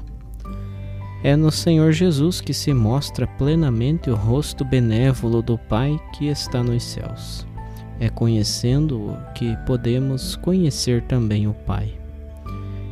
É 1.24 1.36
no 1.36 1.51
Senhor 1.51 1.92
Jesus 1.92 2.42
que 2.42 2.54
se 2.54 2.74
mostra 2.74 3.28
plenamente 3.28 4.10
o 4.10 4.16
rosto 4.16 4.66
benévolo 4.66 5.44
do 5.44 5.56
Pai 5.56 6.00
que 6.13 6.28
está 6.28 6.63
nos 6.63 6.84
céus. 6.84 7.46
É 8.00 8.10
conhecendo-o 8.10 9.16
que 9.36 9.56
podemos 9.68 10.36
conhecer 10.38 11.04
também 11.04 11.48
o 11.48 11.54
Pai. 11.54 11.94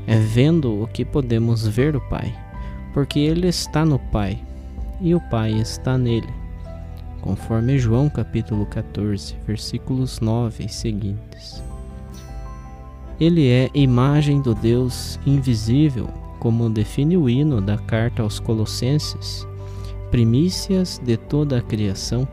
É 0.06 0.16
vendo 0.18 0.84
o 0.84 0.88
que 0.88 1.04
podemos 1.04 1.68
ver 1.68 1.96
o 1.96 2.02
Pai, 2.10 2.32
porque 2.94 3.20
Ele 3.20 3.48
está 3.48 3.84
no 3.84 3.98
Pai 3.98 4.40
e 5.02 5.16
o 5.16 5.22
Pai 5.30 5.52
está 5.54 5.98
nele. 5.98 6.39
Conforme 7.22 7.78
João 7.78 8.10
capítulo 8.10 8.66
14, 8.66 9.36
versículos 9.46 10.20
9 10.20 10.66
e 10.66 10.70
seguintes. 10.70 11.62
Ele 13.20 13.50
é 13.50 13.70
imagem 13.74 14.42
do 14.42 14.56
Deus 14.56 15.20
invisível, 15.26 16.08
como 16.40 16.70
define 16.70 17.18
o 17.18 17.30
hino 17.30 17.62
da 17.62 17.78
carta 17.78 18.24
aos 18.24 18.40
Colossenses, 18.40 19.46
primícias 20.10 21.00
de 21.04 21.18
toda 21.18 21.58
a 21.58 21.62
criação 21.62 22.28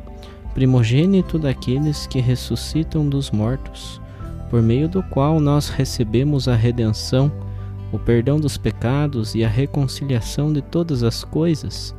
primogênito 0.56 1.38
daqueles 1.38 2.06
que 2.06 2.18
ressuscitam 2.18 3.06
dos 3.06 3.30
mortos, 3.30 4.00
por 4.48 4.62
meio 4.62 4.88
do 4.88 5.02
qual 5.02 5.38
nós 5.38 5.68
recebemos 5.68 6.48
a 6.48 6.54
redenção, 6.54 7.30
o 7.92 7.98
perdão 7.98 8.40
dos 8.40 8.56
pecados 8.56 9.34
e 9.34 9.44
a 9.44 9.48
reconciliação 9.50 10.50
de 10.50 10.62
todas 10.62 11.02
as 11.02 11.22
coisas, 11.22 11.94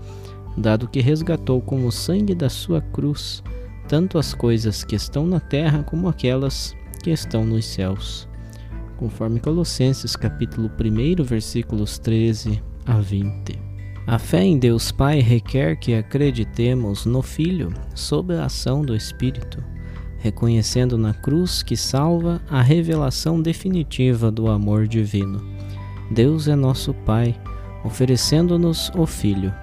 dado 0.58 0.88
que 0.88 1.00
resgatou 1.00 1.62
com 1.62 1.86
o 1.86 1.92
sangue 1.92 2.34
da 2.34 2.50
sua 2.50 2.82
cruz 2.82 3.44
tanto 3.88 4.18
as 4.18 4.34
coisas 4.34 4.84
que 4.84 4.96
estão 4.96 5.26
na 5.26 5.40
terra 5.40 5.82
como 5.84 6.10
aquelas 6.10 6.76
que 7.02 7.10
estão 7.10 7.46
nos 7.46 7.66
céus. 7.66 8.28
Conforme 8.98 9.40
Colossenses 9.40 10.16
capítulo 10.16 10.70
1, 10.70 11.24
versículos 11.24 11.98
13 11.98 12.62
a 12.86 13.00
20. 13.00 13.60
A 14.06 14.20
fé 14.20 14.44
em 14.44 14.58
Deus 14.58 14.92
Pai 14.92 15.20
requer 15.20 15.78
que 15.78 15.94
acreditemos 15.94 17.06
no 17.06 17.22
Filho 17.22 17.74
sob 17.94 18.34
a 18.34 18.46
ação 18.46 18.82
do 18.82 18.96
Espírito, 18.96 19.64
reconhecendo 20.18 20.98
na 20.98 21.14
cruz 21.14 21.62
que 21.62 21.78
salva 21.78 22.42
a 22.50 22.62
revelação 22.62 23.42
definitiva 23.42 24.32
do 24.32 24.50
amor 24.50 24.88
divino. 24.88 25.42
Deus 26.10 26.48
é 26.48 26.56
nosso 26.56 26.94
Pai, 26.94 27.36
oferecendo-nos 27.84 28.92
o 28.96 29.06
Filho. 29.06 29.54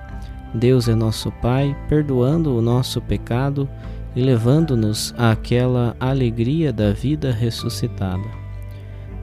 Deus 0.54 0.88
é 0.88 0.94
nosso 0.94 1.32
Pai, 1.42 1.76
perdoando 1.88 2.56
o 2.56 2.62
nosso 2.62 3.00
pecado 3.00 3.68
e 4.14 4.22
levando-nos 4.22 5.12
àquela 5.18 5.96
alegria 5.98 6.72
da 6.72 6.92
vida 6.92 7.32
ressuscitada. 7.32 8.22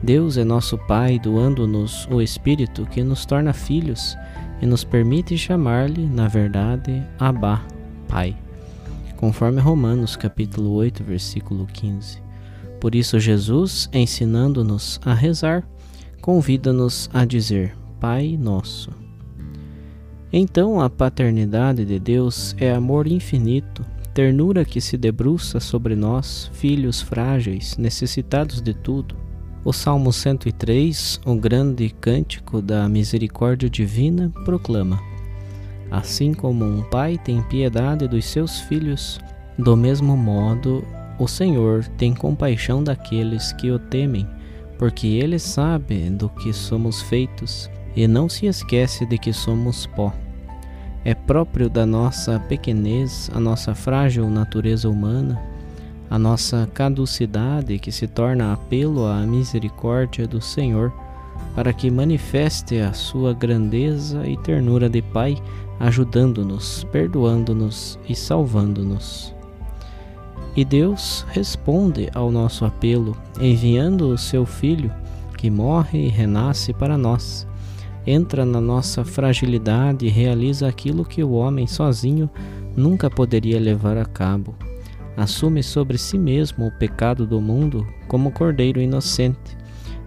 Deus 0.02 0.36
é 0.36 0.44
nosso 0.44 0.76
Pai, 0.76 1.18
doando-nos 1.18 2.06
o 2.10 2.20
Espírito 2.20 2.84
que 2.84 3.02
nos 3.02 3.24
torna 3.24 3.52
filhos 3.52 4.16
e 4.60 4.66
nos 4.66 4.84
permite 4.84 5.38
chamar-lhe, 5.38 6.06
na 6.06 6.28
verdade, 6.28 7.02
Abá, 7.18 7.64
Pai, 8.08 8.36
conforme 9.16 9.60
Romanos 9.60 10.16
capítulo 10.16 10.72
8, 10.72 11.02
versículo 11.02 11.66
15. 11.66 12.20
Por 12.78 12.94
isso 12.94 13.18
Jesus, 13.18 13.88
ensinando-nos 13.92 15.00
a 15.04 15.14
rezar, 15.14 15.64
convida-nos 16.20 17.08
a 17.14 17.24
dizer: 17.24 17.74
Pai 18.00 18.36
nosso. 18.36 18.90
Então 20.32 20.80
a 20.80 20.88
paternidade 20.88 21.84
de 21.84 21.98
Deus 21.98 22.56
é 22.58 22.72
amor 22.72 23.06
infinito, 23.06 23.84
ternura 24.14 24.64
que 24.64 24.80
se 24.80 24.96
debruça 24.96 25.60
sobre 25.60 25.94
nós, 25.94 26.50
filhos 26.54 27.02
frágeis, 27.02 27.76
necessitados 27.76 28.62
de 28.62 28.72
tudo 28.72 29.22
o 29.64 29.72
Salmo 29.72 30.12
103, 30.12 31.20
o 31.24 31.36
grande 31.36 31.88
cântico 31.88 32.60
da 32.60 32.88
misericórdia 32.88 33.70
divina, 33.70 34.32
proclama: 34.44 35.00
Assim 35.88 36.34
como 36.34 36.64
um 36.64 36.82
pai 36.82 37.16
tem 37.16 37.40
piedade 37.42 38.08
dos 38.08 38.24
seus 38.24 38.58
filhos, 38.62 39.20
do 39.56 39.76
mesmo 39.76 40.16
modo 40.16 40.84
o 41.16 41.28
Senhor 41.28 41.84
tem 41.96 42.12
compaixão 42.12 42.82
daqueles 42.82 43.52
que 43.52 43.70
o 43.70 43.78
temem, 43.78 44.26
porque 44.78 45.06
ele 45.06 45.38
sabe 45.38 46.10
do 46.10 46.28
que 46.28 46.52
somos 46.52 47.00
feitos 47.02 47.70
e 47.94 48.08
não 48.08 48.28
se 48.28 48.46
esquece 48.46 49.06
de 49.06 49.16
que 49.16 49.32
somos 49.32 49.86
pó. 49.86 50.12
É 51.04 51.14
próprio 51.14 51.68
da 51.68 51.84
nossa 51.84 52.38
pequenez, 52.48 53.30
a 53.34 53.40
nossa 53.40 53.74
frágil 53.74 54.30
natureza 54.30 54.88
humana, 54.88 55.40
a 56.08 56.16
nossa 56.16 56.68
caducidade 56.72 57.78
que 57.78 57.90
se 57.90 58.06
torna 58.06 58.52
apelo 58.52 59.06
à 59.06 59.26
misericórdia 59.26 60.28
do 60.28 60.40
Senhor, 60.40 60.92
para 61.56 61.72
que 61.72 61.90
manifeste 61.90 62.78
a 62.78 62.92
sua 62.92 63.34
grandeza 63.34 64.24
e 64.28 64.36
ternura 64.36 64.88
de 64.88 65.02
Pai, 65.02 65.36
ajudando-nos, 65.80 66.84
perdoando-nos 66.92 67.98
e 68.08 68.14
salvando-nos. 68.14 69.34
E 70.54 70.64
Deus 70.64 71.26
responde 71.30 72.10
ao 72.14 72.30
nosso 72.30 72.64
apelo, 72.64 73.16
enviando 73.40 74.08
o 74.08 74.18
seu 74.18 74.46
Filho, 74.46 74.92
que 75.36 75.50
morre 75.50 76.06
e 76.06 76.08
renasce 76.08 76.72
para 76.72 76.96
nós. 76.96 77.46
Entra 78.06 78.44
na 78.44 78.60
nossa 78.60 79.04
fragilidade 79.04 80.06
e 80.06 80.10
realiza 80.10 80.66
aquilo 80.66 81.04
que 81.04 81.22
o 81.22 81.32
homem 81.32 81.66
sozinho 81.66 82.28
nunca 82.76 83.08
poderia 83.08 83.60
levar 83.60 83.96
a 83.96 84.04
cabo 84.04 84.54
assume 85.16 85.62
sobre 85.62 85.98
si 85.98 86.18
mesmo 86.18 86.66
o 86.66 86.72
pecado 86.72 87.26
do 87.26 87.40
mundo 87.40 87.86
como 88.08 88.32
cordeiro 88.32 88.80
inocente 88.80 89.56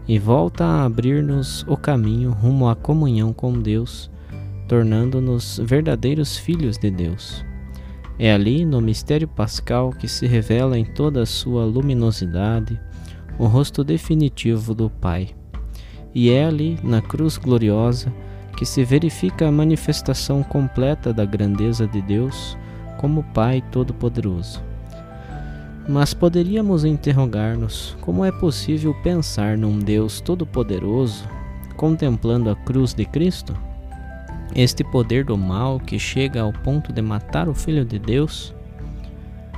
e 0.08 0.20
volta 0.20 0.64
a 0.64 0.86
abrir-nos 0.86 1.64
o 1.68 1.76
caminho 1.76 2.32
rumo 2.32 2.68
à 2.68 2.76
comunhão 2.76 3.34
com 3.34 3.60
Deus, 3.60 4.12
tornando-nos 4.68 5.60
verdadeiros 5.64 6.38
filhos 6.38 6.78
de 6.78 6.92
Deus. 6.92 7.44
É 8.18 8.32
ali, 8.32 8.64
no 8.64 8.80
mistério 8.80 9.28
pascal, 9.28 9.90
que 9.90 10.08
se 10.08 10.28
revela 10.28 10.78
em 10.78 10.86
toda 10.86 11.24
a 11.24 11.26
sua 11.26 11.66
luminosidade 11.66 12.80
o 13.38 13.48
rosto 13.48 13.84
definitivo 13.84 14.74
do 14.74 14.90
Pai. 14.90 15.30
E 16.16 16.32
é 16.32 16.46
ali, 16.46 16.80
na 16.82 17.02
cruz 17.02 17.38
gloriosa, 17.38 18.12
que 18.56 18.66
se 18.66 18.86
verifica 18.86 19.50
a 19.50 19.52
manifestação 19.52 20.42
completa 20.42 21.12
da 21.12 21.26
grandeza 21.26 21.86
de 21.86 22.02
Deus 22.02 22.58
como 22.98 23.22
Pai 23.34 23.62
Todo-Poderoso. 23.70 24.64
Mas 25.90 26.14
poderíamos 26.14 26.86
interrogar-nos 26.86 27.98
como 28.00 28.24
é 28.24 28.32
possível 28.32 28.96
pensar 29.04 29.58
num 29.58 29.78
Deus 29.78 30.22
Todo-Poderoso 30.22 31.28
contemplando 31.76 32.50
a 32.50 32.56
cruz 32.56 32.94
de 32.94 33.04
Cristo? 33.04 33.54
Este 34.56 34.86
poder 34.86 35.26
do 35.26 35.38
mal 35.38 35.82
que 35.82 36.00
chega 36.00 36.42
ao 36.42 36.54
ponto 36.54 36.94
de 36.94 37.02
matar 37.02 37.50
o 37.50 37.54
Filho 37.54 37.84
de 37.84 38.00
Deus? 38.00 38.55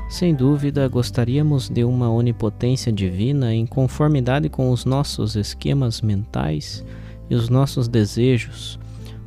Sem 0.10 0.34
dúvida, 0.34 0.88
gostaríamos 0.88 1.70
de 1.70 1.84
uma 1.84 2.10
onipotência 2.10 2.94
divina 2.94 3.54
em 3.54 3.66
conformidade 3.66 4.48
com 4.48 4.72
os 4.72 4.86
nossos 4.86 5.36
esquemas 5.36 6.02
mentais 6.02 6.84
e 7.30 7.36
os 7.36 7.50
nossos 7.50 7.90
desejos, 7.90 8.80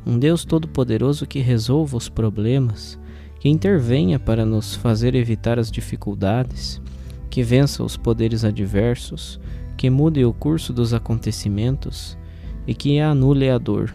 um 0.06 0.18
Deus 0.18 0.42
todo-poderoso 0.42 1.26
que 1.26 1.40
resolva 1.40 1.98
os 1.98 2.08
problemas, 2.08 2.98
que 3.38 3.48
intervenha 3.50 4.18
para 4.18 4.46
nos 4.46 4.74
fazer 4.74 5.14
evitar 5.14 5.58
as 5.58 5.70
dificuldades, 5.70 6.80
que 7.28 7.42
vença 7.42 7.84
os 7.84 7.98
poderes 7.98 8.42
adversos, 8.42 9.38
que 9.76 9.90
mude 9.90 10.24
o 10.24 10.32
curso 10.32 10.72
dos 10.72 10.94
acontecimentos 10.94 12.16
e 12.66 12.74
que 12.74 12.98
anule 12.98 13.50
a 13.50 13.58
dor. 13.58 13.92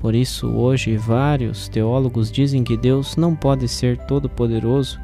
Por 0.00 0.14
isso, 0.14 0.48
hoje, 0.48 0.96
vários 0.96 1.68
teólogos 1.68 2.30
dizem 2.32 2.64
que 2.64 2.76
Deus 2.76 3.16
não 3.16 3.34
pode 3.34 3.66
ser 3.68 3.96
todo-poderoso, 4.06 4.98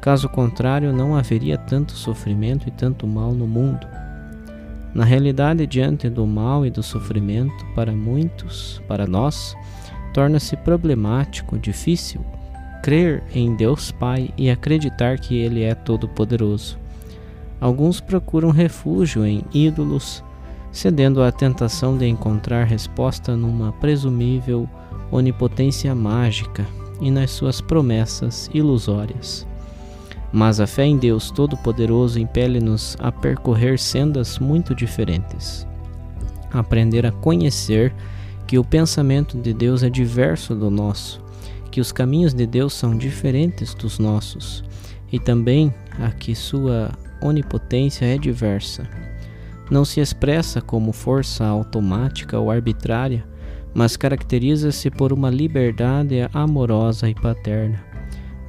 caso 0.00 0.28
contrário, 0.28 0.92
não 0.92 1.16
haveria 1.16 1.58
tanto 1.58 1.92
sofrimento 1.92 2.68
e 2.68 2.70
tanto 2.70 3.06
mal 3.06 3.32
no 3.32 3.46
mundo. 3.46 3.86
Na 4.94 5.04
realidade, 5.04 5.66
diante 5.66 6.08
do 6.08 6.26
mal 6.26 6.64
e 6.64 6.70
do 6.70 6.82
sofrimento, 6.82 7.66
para 7.74 7.92
muitos, 7.92 8.82
para 8.88 9.06
nós, 9.06 9.54
torna-se 10.14 10.56
problemático, 10.56 11.58
difícil 11.58 12.24
crer 12.82 13.22
em 13.34 13.54
Deus 13.54 13.90
Pai 13.90 14.30
e 14.36 14.50
acreditar 14.50 15.18
que 15.18 15.36
Ele 15.36 15.62
é 15.62 15.74
todo-poderoso. 15.74 16.78
Alguns 17.60 18.00
procuram 18.00 18.50
refúgio 18.50 19.26
em 19.26 19.42
ídolos, 19.52 20.22
cedendo 20.70 21.22
à 21.22 21.32
tentação 21.32 21.96
de 21.96 22.06
encontrar 22.06 22.64
resposta 22.64 23.36
numa 23.36 23.72
presumível 23.72 24.68
onipotência 25.10 25.94
mágica 25.94 26.64
e 27.00 27.10
nas 27.10 27.30
suas 27.30 27.60
promessas 27.60 28.48
ilusórias. 28.52 29.47
Mas 30.32 30.60
a 30.60 30.66
fé 30.66 30.84
em 30.84 30.96
Deus 30.96 31.30
Todo-Poderoso 31.30 32.18
impele-nos 32.18 32.96
a 33.00 33.10
percorrer 33.10 33.78
sendas 33.78 34.38
muito 34.38 34.74
diferentes. 34.74 35.66
Aprender 36.52 37.06
a 37.06 37.12
conhecer 37.12 37.94
que 38.46 38.58
o 38.58 38.64
pensamento 38.64 39.38
de 39.38 39.52
Deus 39.52 39.82
é 39.82 39.90
diverso 39.90 40.54
do 40.54 40.70
nosso, 40.70 41.20
que 41.70 41.80
os 41.80 41.92
caminhos 41.92 42.34
de 42.34 42.46
Deus 42.46 42.72
são 42.74 42.96
diferentes 42.96 43.74
dos 43.74 43.98
nossos, 43.98 44.64
e 45.12 45.18
também 45.18 45.74
a 45.98 46.10
que 46.10 46.34
sua 46.34 46.90
onipotência 47.22 48.06
é 48.06 48.16
diversa 48.16 48.88
não 49.70 49.84
se 49.84 50.00
expressa 50.00 50.60
como 50.60 50.92
força 50.92 51.44
automática 51.44 52.38
ou 52.38 52.50
arbitrária, 52.50 53.24
mas 53.74 53.96
caracteriza-se 53.96 54.90
por 54.90 55.12
uma 55.12 55.30
liberdade 55.30 56.16
amorosa 56.32 57.08
e 57.08 57.14
paterna. 57.14 57.84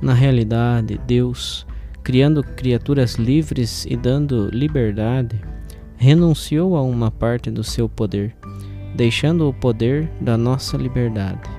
Na 0.02 0.14
realidade, 0.14 1.00
Deus, 1.06 1.68
criando 2.04 2.44
criaturas 2.44 3.16
livres 3.16 3.86
e 3.86 3.96
dando 3.96 4.50
liberdade, 4.50 5.40
renunciou 5.98 6.76
a 6.76 6.82
uma 6.82 7.12
parte 7.12 7.52
do 7.52 7.64
seu 7.64 7.88
poder, 7.88 8.36
deixando 8.96 9.48
o 9.48 9.54
poder 9.54 10.10
da 10.20 10.38
nossa 10.38 10.78
liberdade. 10.78 11.50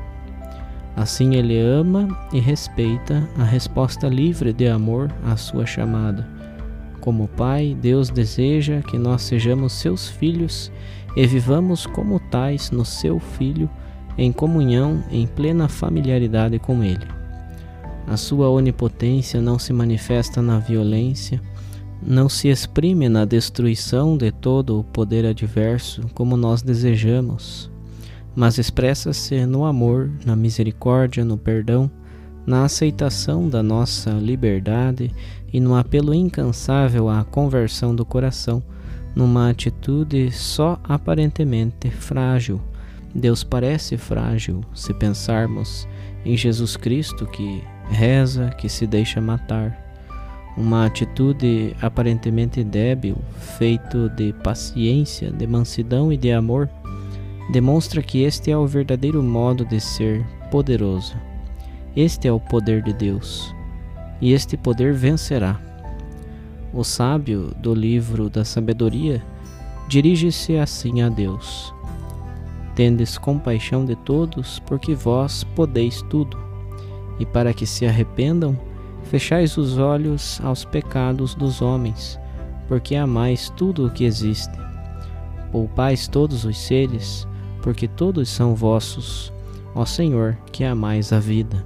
Assim, 0.97 1.35
ele 1.35 1.59
ama 1.59 2.09
e 2.33 2.41
respeita 2.41 3.29
a 3.39 3.45
resposta 3.45 4.09
livre 4.09 4.53
de 4.53 4.67
amor 4.67 5.11
à 5.25 5.37
sua 5.37 5.65
chamada 5.65 6.41
como 7.01 7.29
Pai, 7.29 7.77
Deus 7.81 8.11
deseja 8.11 8.83
que 8.83 8.99
nós 8.99 9.23
sejamos 9.23 9.73
seus 9.73 10.09
filhos 10.09 10.71
e 11.17 11.27
vivamos 11.27 11.87
como 11.87 12.21
tais 12.21 12.71
no 12.71 12.85
seu 12.85 13.19
Filho, 13.19 13.69
em 14.19 14.31
comunhão, 14.31 15.03
em 15.11 15.27
plena 15.27 15.69
familiaridade 15.69 16.59
com 16.59 16.85
Ele. 16.85 17.20
A 18.11 18.17
sua 18.17 18.51
onipotência 18.51 19.41
não 19.41 19.57
se 19.57 19.73
manifesta 19.73 20.43
na 20.43 20.59
violência, 20.59 21.41
não 22.03 22.29
se 22.29 22.49
exprime 22.49 23.09
na 23.09 23.25
destruição 23.25 24.17
de 24.17 24.33
todo 24.33 24.81
o 24.81 24.83
poder 24.83 25.25
adverso 25.25 26.03
como 26.13 26.37
nós 26.37 26.61
desejamos, 26.61 27.71
mas 28.35 28.59
expressa-se 28.59 29.47
no 29.47 29.65
amor, 29.65 30.11
na 30.27 30.35
misericórdia, 30.35 31.25
no 31.25 31.39
perdão, 31.39 31.89
na 32.45 32.65
aceitação 32.65 33.49
da 33.49 33.63
nossa 33.63 34.11
liberdade 34.11 35.15
e 35.53 35.61
no 35.61 35.77
apelo 35.77 36.13
incansável 36.13 37.09
à 37.09 37.23
conversão 37.23 37.95
do 37.95 38.05
coração, 38.05 38.61
numa 39.15 39.49
atitude 39.49 40.33
só 40.33 40.81
aparentemente 40.83 41.89
frágil. 41.93 42.61
Deus 43.15 43.45
parece 43.45 43.97
frágil 43.97 44.63
se 44.75 44.93
pensarmos 44.93 45.87
em 46.25 46.37
Jesus 46.37 46.77
Cristo 46.77 47.25
que 47.25 47.63
reza, 47.91 48.51
que 48.51 48.69
se 48.69 48.87
deixa 48.87 49.21
matar. 49.21 49.77
Uma 50.57 50.87
atitude 50.87 51.77
aparentemente 51.81 52.63
débil, 52.65 53.17
feito 53.59 54.09
de 54.11 54.33
paciência, 54.43 55.31
de 55.31 55.47
mansidão 55.47 56.13
e 56.13 56.17
de 56.17 56.33
amor, 56.33 56.69
demonstra 57.53 58.03
que 58.03 58.23
este 58.23 58.51
é 58.51 58.57
o 58.57 58.67
verdadeiro 58.67 59.23
modo 59.23 59.65
de 59.65 59.81
ser 59.81 60.25
poderoso. 60.51 61.17
Este 61.97 62.29
é 62.29 62.33
o 62.33 62.41
poder 62.41 62.83
de 62.83 62.93
Deus 62.93 63.55
e 64.21 64.33
este 64.33 64.57
poder 64.57 64.93
vencerá. 64.93 65.59
O 66.73 66.85
sábio 66.85 67.53
do 67.57 67.75
livro 67.75 68.29
da 68.29 68.45
sabedoria 68.45 69.23
dirige-se 69.89 70.57
assim 70.57 71.03
a 71.03 71.09
Deus: 71.09 71.75
Tendes 72.75 73.19
compaixão 73.19 73.85
de 73.85 73.97
todos, 73.97 74.61
porque 74.61 74.95
vós 74.95 75.43
podeis 75.57 76.03
tudo, 76.03 76.39
e 77.21 77.27
para 77.27 77.53
que 77.55 77.67
se 77.67 77.87
arrependam, 77.87 78.59
fechais 79.05 79.57
os 79.57 79.79
olhos 79.79 80.41
aos 80.43 80.65
pecados 80.65 81.35
dos 81.35 81.61
homens, 81.61 82.19
porque 82.67 82.97
amais 82.97 83.53
tudo 83.57 83.87
o 83.87 83.91
que 83.91 84.05
existe. 84.05 84.59
Poupais 85.53 86.09
todos 86.09 86.45
os 86.45 86.59
seres, 86.59 87.29
porque 87.63 87.87
todos 87.87 88.29
são 88.31 88.55
vossos, 88.55 89.33
ó 89.75 89.85
Senhor, 89.85 90.37
que 90.51 90.65
amais 90.65 91.13
a 91.13 91.21
vida. 91.21 91.65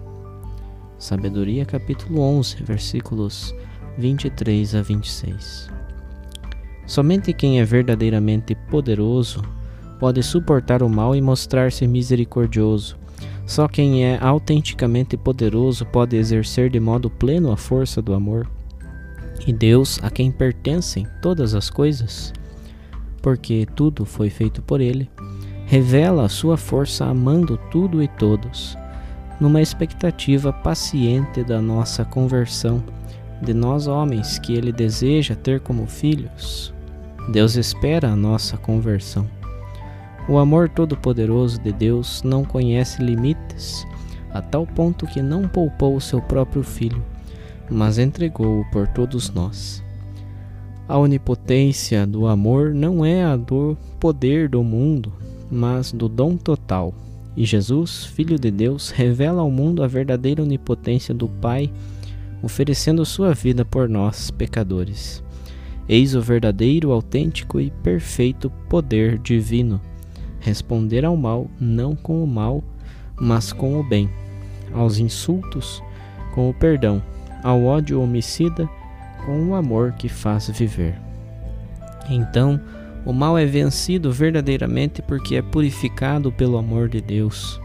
Sabedoria, 0.99 1.65
capítulo 1.65 2.21
11, 2.21 2.63
versículos 2.65 3.55
23 3.97 4.75
a 4.75 4.83
26. 4.83 5.71
Somente 6.87 7.33
quem 7.33 7.61
é 7.61 7.65
verdadeiramente 7.65 8.55
poderoso 8.55 9.43
pode 10.01 10.23
suportar 10.23 10.83
o 10.83 10.89
mal 10.89 11.15
e 11.15 11.23
mostrar-se 11.23 11.87
misericordioso. 11.87 13.04
Só 13.47 13.69
quem 13.69 14.05
é 14.05 14.19
autenticamente 14.21 15.17
poderoso 15.17 15.85
pode 15.87 16.17
exercer 16.17 16.71
de 16.71 16.81
modo 16.81 17.11
pleno 17.11 17.53
a 17.53 17.57
força 17.57 18.01
do 18.01 18.15
amor. 18.15 18.49
E 19.47 19.53
Deus, 19.53 19.99
a 20.03 20.11
quem 20.11 20.31
pertencem 20.31 21.07
todas 21.21 21.55
as 21.55 21.69
coisas, 21.69 22.33
porque 23.21 23.67
tudo 23.75 24.05
foi 24.05 24.31
feito 24.31 24.63
por 24.63 24.81
Ele, 24.81 25.11
revela 25.67 26.25
a 26.25 26.29
sua 26.29 26.57
força 26.57 27.05
amando 27.05 27.59
tudo 27.71 28.03
e 28.03 28.09
todos 28.09 28.77
numa 29.41 29.61
expectativa 29.61 30.53
paciente 30.53 31.43
da 31.43 31.61
nossa 31.61 32.05
conversão, 32.05 32.83
de 33.43 33.53
nós 33.53 33.87
homens 33.87 34.39
que 34.39 34.55
Ele 34.55 34.73
deseja 34.73 35.35
ter 35.35 35.61
como 35.61 35.87
filhos. 35.87 36.73
Deus 37.29 37.57
espera 37.57 38.09
a 38.09 38.17
nossa 38.17 38.57
conversão. 38.57 39.29
O 40.29 40.39
amor 40.39 40.69
todo-poderoso 40.69 41.61
de 41.61 41.73
Deus 41.73 42.23
não 42.23 42.45
conhece 42.45 43.03
limites, 43.03 43.87
a 44.31 44.41
tal 44.41 44.67
ponto 44.67 45.07
que 45.07 45.21
não 45.21 45.47
poupou 45.47 45.97
o 45.97 46.01
seu 46.01 46.21
próprio 46.23 46.63
Filho, 46.63 47.05
mas 47.71 47.99
entregou-o 47.99 48.65
por 48.71 48.89
todos 48.89 49.31
nós. 49.31 49.83
A 50.89 50.99
onipotência 50.99 52.07
do 52.07 52.27
amor 52.27 52.75
não 52.75 53.05
é 53.05 53.25
a 53.25 53.37
do 53.37 53.77
poder 54.01 54.49
do 54.49 54.63
mundo, 54.63 55.13
mas 55.51 55.93
do 55.93 56.09
dom 56.09 56.37
total 56.37 56.95
e 57.37 57.45
Jesus, 57.45 58.05
Filho 58.05 58.39
de 58.39 58.51
Deus, 58.51 58.91
revela 58.91 59.43
ao 59.43 59.51
mundo 59.51 59.83
a 59.83 59.89
verdadeira 59.89 60.43
onipotência 60.43 61.13
do 61.13 61.29
Pai, 61.29 61.71
oferecendo 62.43 63.05
sua 63.05 63.35
vida 63.35 63.65
por 63.65 63.89
nós, 63.89 64.31
pecadores. 64.31 65.23
Eis 65.89 66.15
o 66.15 66.21
verdadeiro, 66.21 66.93
autêntico 66.93 67.61
e 67.61 67.71
perfeito 67.83 68.51
poder 68.69 69.19
divino. 69.19 69.81
Responder 70.45 71.07
ao 71.07 71.17
mal 71.17 71.47
não 71.59 71.97
com 71.97 72.23
o 72.23 72.27
mal, 72.27 72.63
mas 73.19 73.51
com 73.51 73.81
o 73.81 73.83
bem, 73.83 74.11
aos 74.75 74.99
insultos 74.99 75.83
com 76.35 76.51
o 76.51 76.53
perdão, 76.53 77.03
ao 77.43 77.65
ódio 77.65 77.99
homicida 78.03 78.69
com 79.25 79.43
o 79.47 79.55
amor 79.55 79.93
que 79.93 80.07
faz 80.07 80.51
viver. 80.51 81.01
Então, 82.11 82.61
o 83.07 83.13
mal 83.13 83.39
é 83.39 83.47
vencido 83.47 84.13
verdadeiramente 84.13 85.01
porque 85.01 85.37
é 85.37 85.41
purificado 85.41 86.31
pelo 86.31 86.59
amor 86.59 86.91
de 86.91 87.01
Deus. 87.01 87.59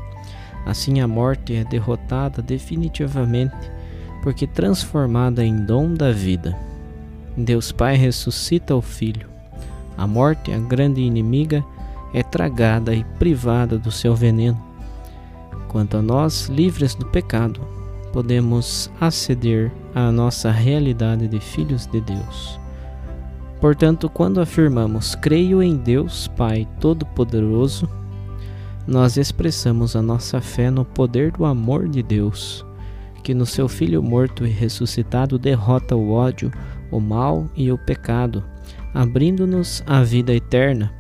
Assim, 0.65 1.02
a 1.02 1.08
morte 1.08 1.54
é 1.56 1.65
derrotada 1.65 2.42
definitivamente 2.42 3.56
porque 4.24 4.48
transformada 4.48 5.44
em 5.44 5.65
dom 5.65 5.94
da 5.94 6.13
vida. 6.13 6.58
Deus 7.36 7.74
Pai 7.74 7.98
ressuscita 7.98 8.74
o 8.74 8.82
Filho. 8.82 9.28
A 9.98 10.08
morte, 10.08 10.54
a 10.54 10.58
grande 10.58 11.02
inimiga, 11.02 11.62
é 12.13 12.24
tragada 12.24 12.93
e 12.93 13.04
privada 13.17 13.78
do 13.78 13.91
seu 13.91 14.15
veneno. 14.15 14.62
Quanto 15.67 15.98
a 15.98 16.02
nós, 16.02 16.48
livres 16.48 16.95
do 16.95 17.06
pecado, 17.06 17.62
podemos 18.12 18.91
aceder 19.00 19.72
à 19.93 20.12
nossa 20.12 20.52
realidade 20.52 21.28
de 21.28 21.39
filhos 21.39 21.86
de 21.86 22.02
Deus. 22.02 22.60
Portanto, 23.60 24.10
quando 24.10 24.39
afirmamos 24.39 25.15
creio 25.15 25.62
em 25.62 25.76
Deus 25.76 26.28
Pai 26.28 26.67
Todo-Poderoso, 26.80 27.88
nós 28.88 29.17
expressamos 29.17 29.95
a 29.95 30.02
nossa 30.02 30.41
fé 30.41 30.72
no 30.72 30.84
poder 30.84 31.32
do 31.32 31.45
amor 31.45 31.88
de 31.88 32.02
Deus, 32.02 32.65
que 33.22 33.34
no 33.34 33.45
seu 33.45 33.67
Filho 33.67 34.02
morto 34.02 34.48
e 34.48 34.50
ressuscitado 34.50 35.38
derrota 35.38 35.95
o 35.95 36.12
ódio, 36.12 36.52
o 36.89 37.00
mal 37.00 37.48
e 37.56 37.72
o 37.72 37.78
pecado, 37.78 38.43
abrindo-nos 38.93 39.84
a 39.86 40.02
vida 40.02 40.34
eterna, 40.34 40.91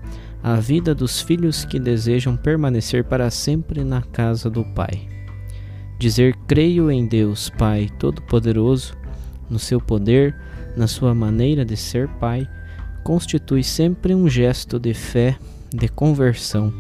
a 0.41 0.55
vida 0.55 0.95
dos 0.95 1.21
filhos 1.21 1.65
que 1.65 1.79
desejam 1.79 2.37
permanecer 2.37 3.03
para 3.03 3.29
sempre 3.29 3.83
na 3.83 4.01
casa 4.01 4.49
do 4.49 4.63
Pai. 4.63 5.07
Dizer 5.97 6.35
creio 6.47 6.89
em 6.89 7.05
Deus 7.05 7.49
Pai 7.49 7.89
Todo-Poderoso, 7.99 8.93
no 9.49 9.59
seu 9.59 9.81
poder, 9.81 10.35
na 10.77 10.87
sua 10.87 11.13
maneira 11.13 11.65
de 11.65 11.75
ser 11.75 12.07
Pai, 12.07 12.47
constitui 13.03 13.63
sempre 13.63 14.15
um 14.15 14.29
gesto 14.29 14.79
de 14.79 14.93
fé, 14.93 15.37
de 15.73 15.89
conversão, 15.89 16.73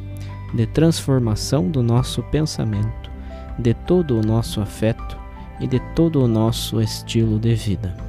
de 0.53 0.65
transformação 0.65 1.69
do 1.69 1.83
nosso 1.83 2.23
pensamento, 2.23 3.11
de 3.57 3.73
todo 3.73 4.17
o 4.17 4.25
nosso 4.25 4.61
afeto 4.61 5.17
e 5.59 5.67
de 5.67 5.79
todo 5.93 6.23
o 6.23 6.27
nosso 6.27 6.81
estilo 6.81 7.37
de 7.37 7.53
vida. 7.55 8.08